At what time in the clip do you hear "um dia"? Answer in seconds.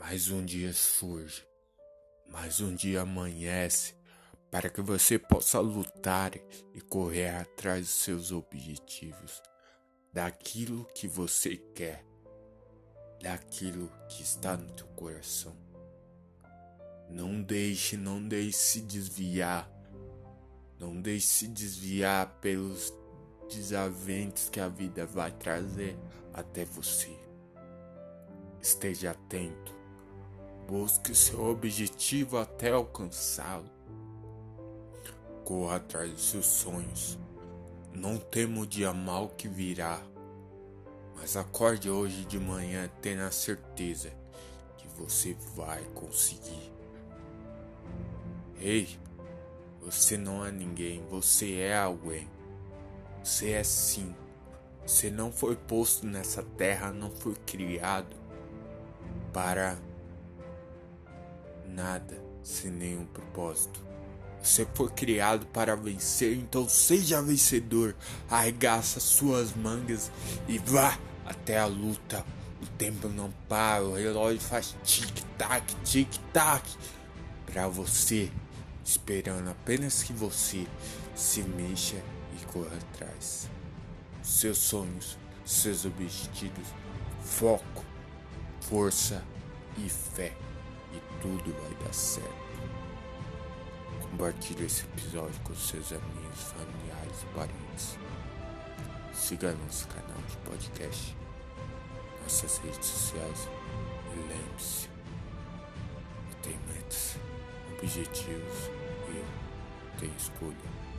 0.30-0.72, 2.58-3.02